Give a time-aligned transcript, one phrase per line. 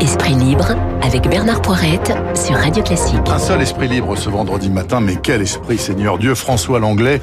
[0.00, 3.20] Esprit libre avec Bernard Poirette sur Radio Classique.
[3.28, 7.20] Un seul esprit libre ce vendredi matin, mais quel esprit, Seigneur Dieu, François Langlais,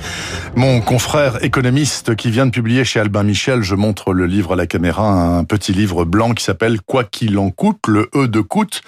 [0.56, 4.56] mon confrère économiste qui vient de publier chez Albin Michel, je montre le livre à
[4.56, 8.40] la caméra, un petit livre blanc qui s'appelle Quoi qu'il en coûte, le E de
[8.40, 8.82] coûte.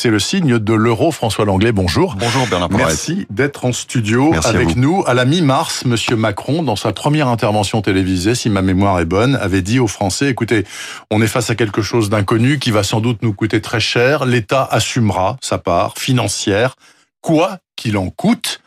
[0.00, 1.10] C'est le signe de l'euro.
[1.10, 2.14] François Langlais, bonjour.
[2.14, 2.70] Bonjour Bernard.
[2.70, 5.02] Merci d'être en studio avec nous.
[5.08, 9.34] À la mi-mars, Monsieur Macron, dans sa première intervention télévisée, si ma mémoire est bonne,
[9.34, 10.64] avait dit aux Français, écoutez,
[11.10, 14.24] on est face à quelque chose d'inconnu qui va sans doute nous coûter très cher.
[14.24, 16.76] L'État assumera sa part financière,
[17.20, 18.60] quoi qu'il en coûte.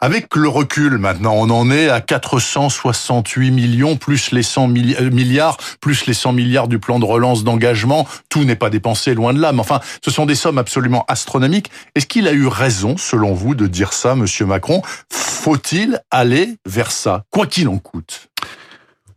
[0.00, 5.56] Avec le recul maintenant, on en est à 468 millions, plus les 100 euh, milliards,
[5.80, 8.06] plus les 100 milliards du plan de relance d'engagement.
[8.28, 9.52] Tout n'est pas dépensé, loin de là.
[9.52, 11.72] Mais enfin, ce sont des sommes absolument astronomiques.
[11.96, 14.82] Est-ce qu'il a eu raison, selon vous, de dire ça, Monsieur Macron?
[15.10, 18.28] Faut-il aller vers ça, quoi qu'il en coûte?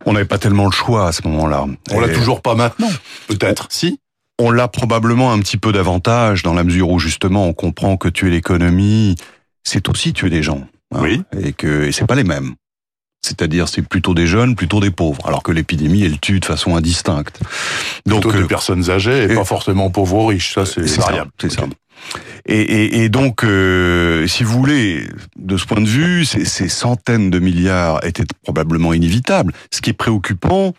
[0.08, 1.68] On n'avait pas tellement le choix à ce moment-là.
[1.92, 2.90] On l'a toujours pas maintenant,
[3.28, 4.00] peut-être, si
[4.40, 8.08] on l'a probablement un petit peu davantage dans la mesure où justement on comprend que
[8.08, 9.16] tuer l'économie,
[9.64, 10.68] c'est aussi tuer des gens.
[10.94, 11.24] Hein, oui.
[11.40, 12.56] Et que et c'est pas les mêmes.
[13.22, 16.76] C'est-à-dire, c'est plutôt des jeunes, plutôt des pauvres, alors que l'épidémie, elle tue de façon
[16.76, 17.40] indistincte.
[18.08, 20.56] Donc, plutôt des euh, personnes âgées et, pas forcément pauvres ou riches.
[20.56, 21.30] Ça, c'est variable.
[21.40, 21.66] C'est ça.
[22.46, 26.70] Et, et, et donc, euh, si vous voulez, de ce point de vue, ces, ces,
[26.70, 29.54] centaines de milliards étaient probablement inévitables.
[29.72, 30.74] Ce qui est préoccupant,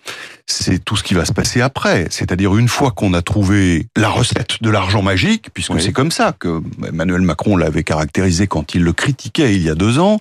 [0.47, 2.07] c'est tout ce qui va se passer après.
[2.11, 6.33] C'est-à-dire une fois qu'on a trouvé la recette de l'argent magique, puisque c'est comme ça
[6.39, 10.19] que Emmanuel Macron l'avait caractérisé quand il le critiquait il y a deux ans,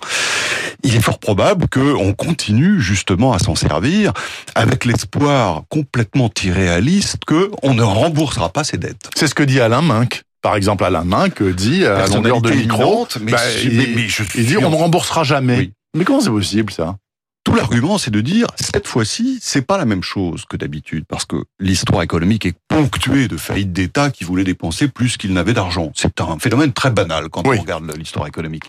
[0.82, 4.12] il est fort probable qu'on continue justement à s'en servir
[4.54, 9.10] avec l'espoir complètement irréaliste qu'on ne remboursera pas ses dettes.
[9.14, 13.06] C'est ce que dit Alain Minck par exemple Alain Minck dit à longueur de micro,
[13.20, 15.70] mais, bah, il, je dit on ne remboursera jamais.
[15.96, 16.96] Mais comment c'est possible ça?
[17.44, 21.24] Tout l'argument, c'est de dire cette fois-ci, c'est pas la même chose que d'habitude, parce
[21.24, 25.90] que l'histoire économique est ponctuée de faillites d'État qui voulaient dépenser plus qu'ils n'avaient d'argent.
[25.96, 28.64] C'est un phénomène très banal quand on regarde l'histoire économique.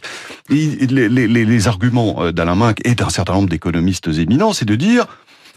[0.50, 4.66] Et les, les, les arguments euh, d'Alain Minck et d'un certain nombre d'économistes éminents, c'est
[4.66, 5.06] de dire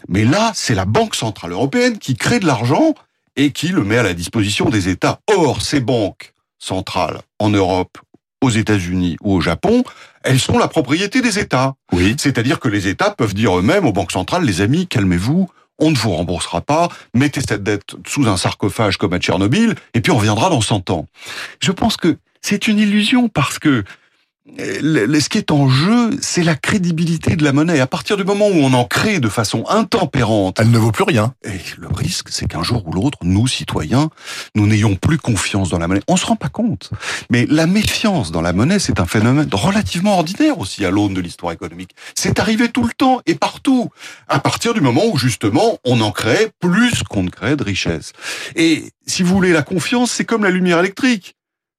[0.07, 2.93] mais là, c'est la Banque centrale européenne qui crée de l'argent
[3.37, 5.21] et qui le met à la disposition des États.
[5.33, 7.97] Or, ces banques centrales en Europe,
[8.41, 9.83] aux États-Unis ou au Japon,
[10.23, 11.75] elles sont la propriété des États.
[11.93, 12.15] Oui.
[12.19, 15.49] C'est-à-dire que les États peuvent dire eux-mêmes aux banques centrales, les amis, calmez-vous,
[15.79, 20.01] on ne vous remboursera pas, mettez cette dette sous un sarcophage comme à Tchernobyl, et
[20.01, 21.05] puis on reviendra dans 100 ans.
[21.59, 23.83] Je pense que c'est une illusion parce que
[24.57, 27.79] ce qui est en jeu, c'est la crédibilité de la monnaie.
[27.79, 31.03] À partir du moment où on en crée de façon intempérante, elle ne vaut plus
[31.03, 31.33] rien.
[31.43, 34.09] Et le risque, c'est qu'un jour ou l'autre, nous, citoyens,
[34.55, 36.01] nous n'ayons plus confiance dans la monnaie.
[36.07, 36.91] On se rend pas compte.
[37.29, 41.21] Mais la méfiance dans la monnaie, c'est un phénomène relativement ordinaire aussi à l'aune de
[41.21, 41.91] l'histoire économique.
[42.15, 43.89] C'est arrivé tout le temps et partout.
[44.27, 48.13] À partir du moment où, justement, on en crée plus qu'on ne crée de richesse.
[48.55, 51.35] Et si vous voulez, la confiance, c'est comme la lumière électrique.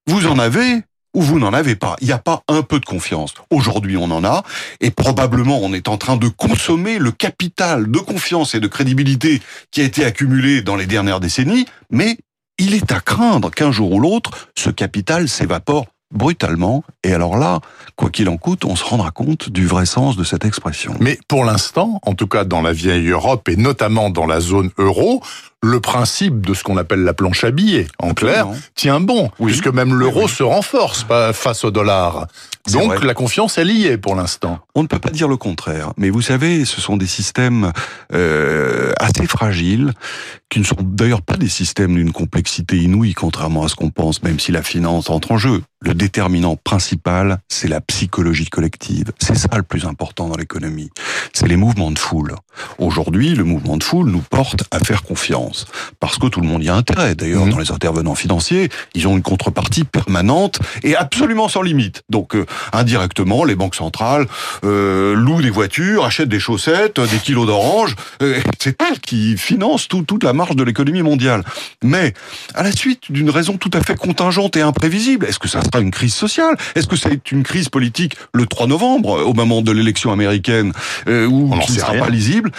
[0.07, 0.81] Vous en avez,
[1.13, 1.95] ou vous n'en avez pas.
[2.01, 3.33] Il n'y a pas un peu de confiance.
[3.49, 4.43] Aujourd'hui, on en a,
[4.81, 9.41] et probablement on est en train de consommer le capital de confiance et de crédibilité
[9.71, 12.17] qui a été accumulé dans les dernières décennies, mais
[12.57, 16.83] il est à craindre qu'un jour ou l'autre, ce capital s'évapore brutalement.
[17.03, 17.59] Et alors là,
[17.95, 20.95] quoi qu'il en coûte, on se rendra compte du vrai sens de cette expression.
[20.99, 24.71] Mais pour l'instant, en tout cas dans la vieille Europe et notamment dans la zone
[24.77, 25.23] euro,
[25.61, 29.67] le principe de ce qu'on appelle la planche à billets, en clair, tient bon, puisque
[29.67, 32.27] même l'euro se renforce face au dollar.
[32.71, 34.59] Donc la confiance est liée pour l'instant.
[34.75, 37.71] On ne peut pas dire le contraire, mais vous savez, ce sont des systèmes
[38.13, 39.93] euh, assez fragiles,
[40.49, 44.23] qui ne sont d'ailleurs pas des systèmes d'une complexité inouïe, contrairement à ce qu'on pense,
[44.23, 45.61] même si la finance entre en jeu.
[45.81, 49.11] Le déterminant principal, c'est la psychologie collective.
[49.19, 50.89] C'est ça le plus important dans l'économie.
[51.33, 52.35] C'est les mouvements de foule.
[52.79, 55.48] Aujourd'hui, le mouvement de foule nous porte à faire confiance.
[55.99, 57.15] Parce que tout le monde y a intérêt.
[57.15, 57.49] D'ailleurs, mmh.
[57.49, 62.03] dans les intervenants financiers, ils ont une contrepartie permanente et absolument sans limite.
[62.09, 64.27] Donc, euh, indirectement, les banques centrales
[64.63, 67.95] euh, louent des voitures, achètent des chaussettes, des kilos d'oranges.
[68.21, 71.43] Euh, c'est elles qui financent toute la marge de l'économie mondiale.
[71.83, 72.13] Mais,
[72.53, 75.81] à la suite d'une raison tout à fait contingente et imprévisible, est-ce que ça sera
[75.81, 76.55] une crise sociale?
[76.75, 80.73] Est-ce que c'est une crise politique le 3 novembre, au moment de l'élection américaine,
[81.07, 82.51] euh, où qui ne sera pas lisible?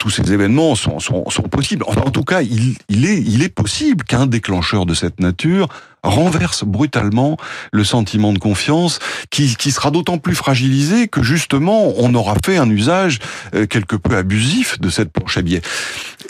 [0.00, 1.84] Tous ces événements sont, sont, sont possibles.
[1.86, 5.68] Enfin, en tout cas, il, il, est, il est possible qu'un déclencheur de cette nature
[6.02, 7.36] renverse brutalement
[7.70, 8.98] le sentiment de confiance
[9.28, 13.18] qui, qui sera d'autant plus fragilisé que justement on aura fait un usage
[13.54, 15.60] euh, quelque peu abusif de cette planche à billets.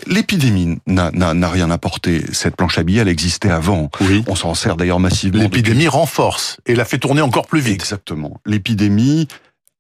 [0.09, 2.25] L'épidémie n'a rien apporté.
[2.33, 3.89] Cette planche à billets, elle existait avant.
[4.01, 4.25] Oui.
[4.27, 5.41] On s'en sert d'ailleurs massivement.
[5.41, 7.75] L'épidémie renforce et la fait tourner encore plus vite.
[7.75, 8.41] Exactement.
[8.47, 9.29] L'épidémie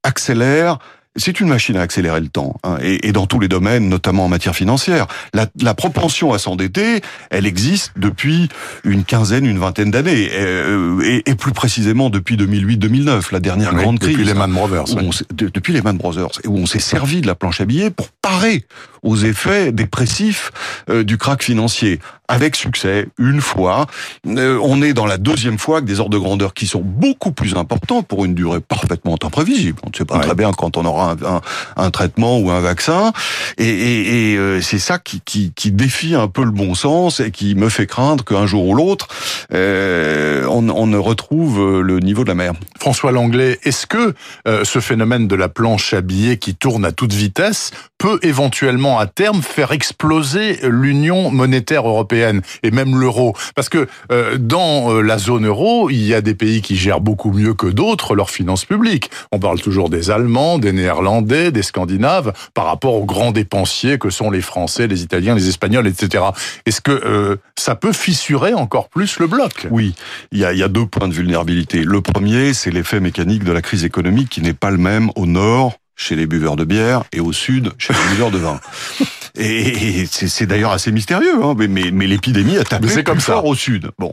[0.04, 0.78] accélère
[1.16, 4.26] c'est une machine à accélérer le temps, hein, et, et, dans tous les domaines, notamment
[4.26, 5.06] en matière financière.
[5.34, 8.48] La, la propension à s'endetter, elle existe depuis
[8.84, 13.98] une quinzaine, une vingtaine d'années, euh, et, et, plus précisément depuis 2008-2009, la dernière grande
[13.98, 14.16] crise.
[14.16, 14.84] Depuis Lehman Brothers.
[15.32, 18.64] depuis Lehman Brothers, où on s'est servi de la planche à billets pour parer
[19.02, 20.52] aux effets dépressifs
[20.88, 23.86] euh, du krach financier avec succès une fois.
[24.26, 27.32] Euh, on est dans la deuxième fois avec des ordres de grandeur qui sont beaucoup
[27.32, 29.80] plus importants pour une durée parfaitement imprévisible.
[29.84, 31.40] On ne sait pas très bien quand on aura un,
[31.76, 33.12] un, traitement ou un vaccin.
[33.58, 37.18] Et, et, et euh, c'est ça qui, qui, qui, défie un peu le bon sens
[37.18, 39.08] et qui me fait craindre qu'un jour ou l'autre,
[39.52, 42.52] on, on, ne retrouve le niveau de la mer.
[42.78, 44.14] François Langlais, est-ce que
[44.46, 49.06] ce phénomène de la planche à billets qui tourne à toute vitesse peut éventuellement à
[49.06, 53.34] terme faire exploser l'union monétaire européenne et même l'euro.
[53.54, 57.00] Parce que euh, dans euh, la zone euro, il y a des pays qui gèrent
[57.00, 59.10] beaucoup mieux que d'autres leurs finances publiques.
[59.32, 64.10] On parle toujours des Allemands, des Néerlandais, des Scandinaves, par rapport aux grands dépensiers que
[64.10, 66.24] sont les Français, les Italiens, les Espagnols, etc.
[66.66, 69.66] Est-ce que euh, ça peut fissurer encore plus le bloc?
[69.70, 69.94] Oui,
[70.32, 71.82] il y, a, il y a deux points de vulnérabilité.
[71.84, 75.26] Le premier, c'est l'effet mécanique de la crise économique qui n'est pas le même au
[75.26, 78.58] nord chez les buveurs de bière et au sud chez les buveurs de vin.
[79.36, 83.54] Et, c'est d'ailleurs assez mystérieux, hein, mais, mais, l'épidémie a tapé plus comme fort au
[83.54, 83.90] sud.
[83.98, 84.10] Bon,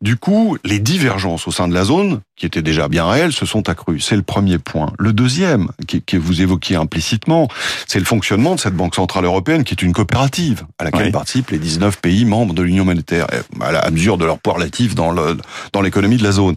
[0.00, 3.44] du coup, les divergences au sein de la zone, qui étaient déjà bien réelles, se
[3.46, 4.00] sont accrues.
[4.00, 4.92] C'est le premier point.
[4.98, 7.48] Le deuxième, qui, que vous évoquiez implicitement,
[7.86, 11.50] c'est le fonctionnement de cette Banque Centrale Européenne, qui est une coopérative à laquelle participent
[11.50, 13.26] les 19 pays membres de l'Union monétaire,
[13.60, 15.36] à la mesure de leur poids relatif dans le
[15.72, 16.56] dans l'économie de la zone.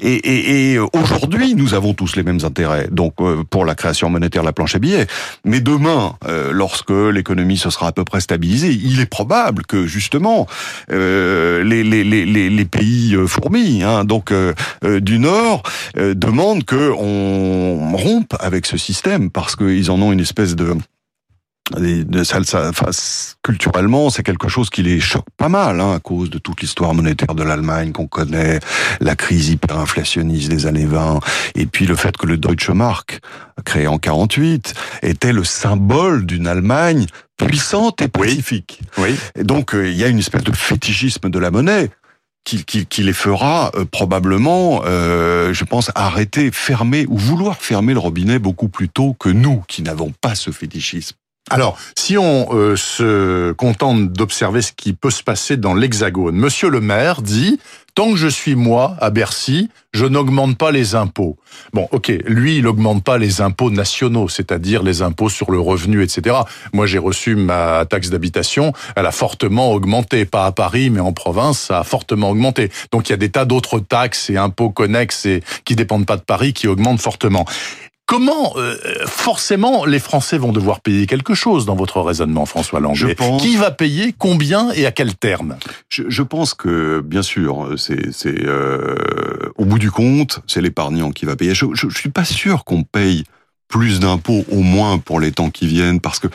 [0.00, 2.88] Et, et, et aujourd'hui, nous avons tous les mêmes intérêts.
[2.90, 5.06] Donc, euh, pour la création monétaire, la planche à billets.
[5.44, 9.86] Mais demain, euh, lorsque l'économie se sera à peu près stabilisée, il est probable que
[9.86, 10.46] justement
[10.90, 14.54] euh, les, les, les, les, pays euh, fourmis, hein, donc euh,
[15.00, 15.62] du Nord,
[15.96, 20.74] demandent que on rompe avec ce système parce qu'ils en ont une espèce de
[22.24, 22.90] ça, ça, enfin,
[23.42, 26.94] culturellement, c'est quelque chose qui les choque pas mal, hein, à cause de toute l'histoire
[26.94, 28.60] monétaire de l'Allemagne qu'on connaît,
[29.00, 31.20] la crise hyperinflationniste des années 20,
[31.54, 33.20] et puis le fait que le Deutsche Mark,
[33.64, 37.06] créé en 48, était le symbole d'une Allemagne
[37.36, 38.80] puissante et pacifique.
[38.98, 39.16] Oui.
[39.36, 41.90] Et donc, euh, il y a une espèce de fétichisme de la monnaie.
[42.44, 47.92] Qui, qui, qui les fera euh, probablement, euh, je pense, arrêter, fermer ou vouloir fermer
[47.92, 51.14] le robinet beaucoup plus tôt que nous, qui n'avons pas ce fétichisme.
[51.52, 56.70] Alors, si on euh, se contente d'observer ce qui peut se passer dans l'Hexagone, Monsieur
[56.70, 57.58] le maire dit
[57.94, 61.36] tant que je suis moi à Bercy, je n'augmente pas les impôts.
[61.74, 66.02] Bon, ok, lui, il n'augmente pas les impôts nationaux, c'est-à-dire les impôts sur le revenu,
[66.02, 66.36] etc.
[66.72, 71.12] Moi, j'ai reçu ma taxe d'habitation, elle a fortement augmenté, pas à Paris, mais en
[71.12, 72.70] province, ça a fortement augmenté.
[72.90, 76.16] Donc, il y a des tas d'autres taxes et impôts connexes et qui dépendent pas
[76.16, 77.44] de Paris qui augmentent fortement.
[78.06, 78.76] Comment euh,
[79.06, 83.70] forcément les Français vont devoir payer quelque chose dans votre raisonnement, François Langlais Qui va
[83.70, 85.56] payer Combien et à quel terme?
[85.88, 88.96] Je, je, pense que bien sûr, c'est euh,
[89.56, 91.54] au bout du compte, c'est l'épargnant qui va payer.
[91.54, 93.24] Je, je suis pas sûr qu'on paye
[93.68, 96.28] plus d'impôts au moins pour les temps qui viennent parce que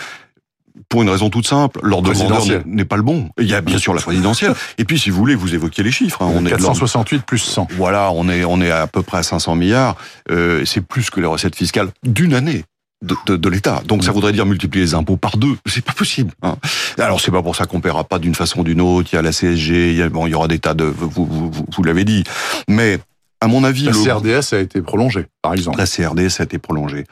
[0.89, 3.29] pour une raison toute simple, l'ordre de grandeur n'est pas le bon.
[3.39, 4.53] Il y a bien sûr la présidentielle.
[4.77, 6.21] Et puis, si vous voulez, vous évoquez les chiffres.
[6.21, 6.31] Hein.
[6.33, 7.67] On 468 plus 100.
[7.77, 9.95] Voilà, on est on est à peu près à 500 milliards.
[10.31, 12.63] Euh, c'est plus que les recettes fiscales d'une année.
[13.03, 13.83] De, de, de l'État.
[13.85, 15.55] Donc ça voudrait dire multiplier les impôts par deux.
[15.67, 16.31] C'est pas possible.
[16.41, 16.55] Hein.
[16.97, 19.09] Alors c'est pas pour ça qu'on paiera pas d'une façon ou d'une autre.
[19.11, 20.85] Il y a la CSG, il y, a, bon, il y aura des tas de...
[20.85, 22.23] Vous, vous, vous, vous l'avez dit.
[22.67, 22.97] Mais
[23.39, 25.77] à mon avis, la CRDS a été prolongée, par exemple.
[25.77, 27.05] La CRDS a été prolongée.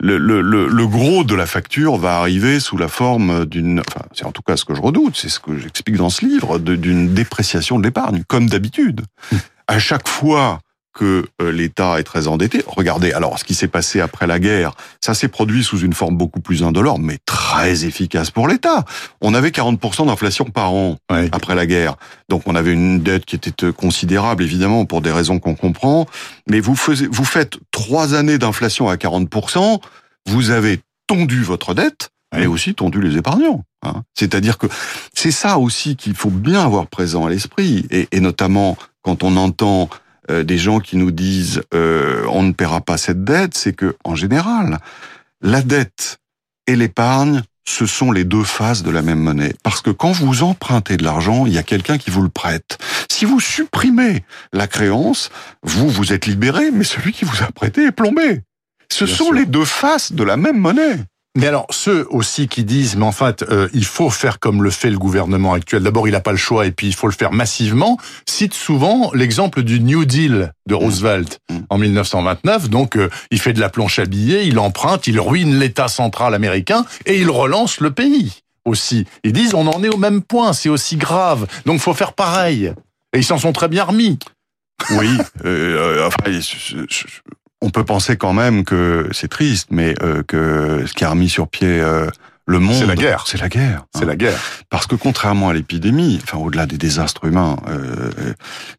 [0.00, 4.04] Le, le, le, le gros de la facture va arriver sous la forme d'une, enfin,
[4.12, 6.58] c'est en tout cas ce que je redoute, c'est ce que j'explique dans ce livre,
[6.58, 9.02] d'une dépréciation de l'épargne, comme d'habitude.
[9.68, 10.60] à chaque fois
[10.92, 12.62] que euh, l'État est très endetté.
[12.66, 16.16] Regardez, alors ce qui s'est passé après la guerre, ça s'est produit sous une forme
[16.16, 18.84] beaucoup plus indolore, mais très efficace pour l'État.
[19.20, 20.96] On avait 40% d'inflation par an
[21.32, 21.96] après la guerre.
[22.28, 26.06] Donc on avait une dette qui était euh, considérable, évidemment, pour des raisons qu'on comprend.
[26.48, 29.80] Mais vous, faisiez, vous faites trois années d'inflation à 40%,
[30.26, 33.64] vous avez tondu votre dette, mais aussi tondu les épargnants.
[33.82, 34.02] Hein.
[34.14, 34.66] C'est-à-dire que
[35.14, 39.36] c'est ça aussi qu'il faut bien avoir présent à l'esprit, et, et notamment quand on
[39.36, 39.88] entend
[40.30, 43.96] euh, des gens qui nous disent euh, on ne paiera pas cette dette, c'est que
[44.04, 44.78] en général,
[45.40, 46.18] la dette
[46.66, 49.54] et l'épargne, ce sont les deux faces de la même monnaie.
[49.62, 52.78] Parce que quand vous empruntez de l'argent, il y a quelqu'un qui vous le prête.
[53.10, 55.30] Si vous supprimez la créance,
[55.62, 58.42] vous, vous êtes libéré, mais celui qui vous a prêté est plombé.
[58.90, 60.98] Ce sont les deux faces de la même monnaie.
[61.38, 64.70] Mais alors, ceux aussi qui disent, mais en fait, euh, il faut faire comme le
[64.70, 65.84] fait le gouvernement actuel.
[65.84, 67.96] D'abord, il n'a pas le choix, et puis il faut le faire massivement.
[68.26, 70.78] Citent souvent l'exemple du New Deal de mmh.
[70.78, 71.58] Roosevelt mmh.
[71.70, 72.70] en 1929.
[72.70, 76.34] Donc, euh, il fait de la planche à billets, il emprunte, il ruine l'État central
[76.34, 79.06] américain, et il relance le pays aussi.
[79.22, 81.46] Ils disent, on en est au même point, c'est aussi grave.
[81.66, 82.72] Donc, faut faire pareil.
[83.12, 84.18] Et ils s'en sont très bien remis.
[84.90, 85.08] Oui,
[85.44, 86.30] euh, enfin,
[87.60, 91.28] on peut penser quand même que c'est triste, mais euh, que ce qui a remis
[91.28, 92.08] sur pied euh,
[92.46, 93.24] le monde, c'est la guerre.
[93.26, 93.84] C'est la guerre.
[93.94, 94.38] C'est la guerre.
[94.70, 98.10] Parce que contrairement à l'épidémie, enfin au-delà des désastres humains, euh,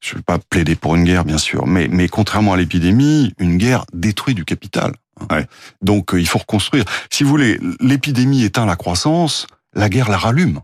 [0.02, 3.34] je ne vais pas plaider pour une guerre bien sûr, mais mais contrairement à l'épidémie,
[3.38, 4.94] une guerre détruit du capital.
[5.30, 5.46] Ouais.
[5.82, 6.86] Donc il faut reconstruire.
[7.10, 10.62] Si vous voulez, l'épidémie éteint la croissance, la guerre la rallume.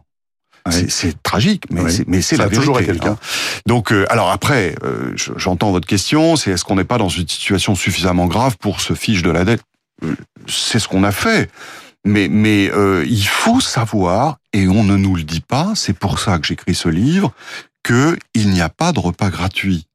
[0.72, 2.60] C'est tragique, mais c'est mais c'est la vérité.
[2.60, 3.18] Toujours été hein.
[3.68, 6.36] Donc, euh, alors après, euh, j'entends votre question.
[6.36, 9.46] C'est est-ce qu'on n'est pas dans une situation suffisamment grave pour se fiche de la
[9.46, 9.62] dette?
[10.04, 10.16] Euh,
[10.48, 11.52] C'est ce qu'on a fait.
[12.04, 12.70] Mais, mais
[13.08, 16.76] il faut savoir, et on ne nous le dit pas, c'est pour ça que j'écris
[16.76, 17.32] ce livre,
[17.84, 19.88] qu'il n'y a pas de repas gratuit.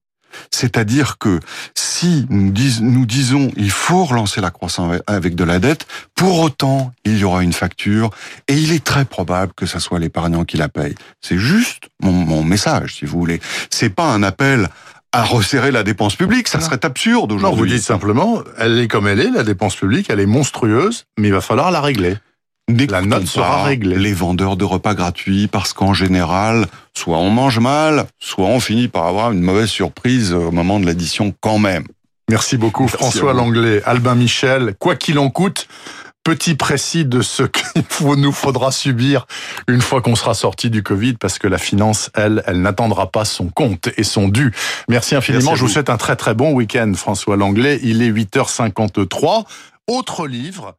[0.50, 1.40] C'est-à-dire que
[1.74, 7.18] si nous, disons il faut relancer la croissance avec de la dette, pour autant il
[7.18, 8.10] y aura une facture
[8.48, 10.94] et il est très probable que ce soit l'épargnant qui la paye.
[11.20, 13.40] C'est juste mon, message, si vous voulez.
[13.70, 14.68] C'est pas un appel
[15.12, 17.56] à resserrer la dépense publique, ça serait absurde aujourd'hui.
[17.58, 21.06] Non, vous dites simplement, elle est comme elle est, la dépense publique, elle est monstrueuse,
[21.18, 22.16] mais il va falloir la régler
[22.88, 23.96] la note sera réglée.
[23.96, 28.88] Les vendeurs de repas gratuits, parce qu'en général, soit on mange mal, soit on finit
[28.88, 31.84] par avoir une mauvaise surprise au moment de l'addition quand même.
[32.28, 35.66] Merci beaucoup François Langlais, Albin Michel, quoi qu'il en coûte,
[36.22, 37.42] petit précis de ce
[37.82, 37.82] qu'il
[38.16, 39.26] nous faudra subir
[39.68, 43.24] une fois qu'on sera sorti du Covid, parce que la finance, elle, elle n'attendra pas
[43.24, 44.52] son compte et son dû.
[44.88, 45.56] Merci infiniment.
[45.56, 47.80] Je vous souhaite un très très bon week-end, François Langlais.
[47.82, 49.44] Il est 8h53.
[49.88, 50.76] Autre livre.